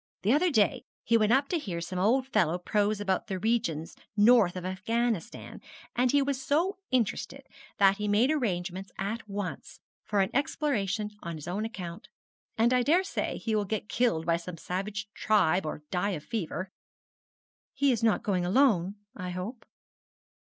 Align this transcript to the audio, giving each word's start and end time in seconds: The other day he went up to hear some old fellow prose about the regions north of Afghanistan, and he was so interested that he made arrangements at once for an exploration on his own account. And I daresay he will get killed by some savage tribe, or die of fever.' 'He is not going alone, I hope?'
The 0.23 0.33
other 0.33 0.49
day 0.49 0.83
he 1.03 1.15
went 1.15 1.31
up 1.31 1.47
to 1.49 1.59
hear 1.59 1.79
some 1.79 1.99
old 1.99 2.25
fellow 2.25 2.57
prose 2.57 2.99
about 2.99 3.27
the 3.27 3.37
regions 3.37 3.95
north 4.17 4.55
of 4.55 4.65
Afghanistan, 4.65 5.61
and 5.95 6.09
he 6.11 6.23
was 6.23 6.41
so 6.41 6.79
interested 6.89 7.45
that 7.77 7.97
he 7.97 8.07
made 8.07 8.31
arrangements 8.31 8.91
at 8.97 9.29
once 9.29 9.79
for 10.03 10.21
an 10.21 10.31
exploration 10.33 11.11
on 11.21 11.35
his 11.35 11.47
own 11.47 11.65
account. 11.65 12.07
And 12.57 12.73
I 12.73 12.81
daresay 12.81 13.37
he 13.37 13.55
will 13.55 13.63
get 13.65 13.89
killed 13.89 14.25
by 14.25 14.37
some 14.37 14.57
savage 14.57 15.07
tribe, 15.13 15.67
or 15.67 15.83
die 15.91 16.17
of 16.17 16.23
fever.' 16.23 16.71
'He 17.75 17.91
is 17.91 18.01
not 18.01 18.23
going 18.23 18.43
alone, 18.43 18.95
I 19.15 19.29
hope?' 19.29 19.63